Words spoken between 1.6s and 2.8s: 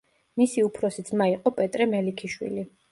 პეტრე მელიქიშვილი.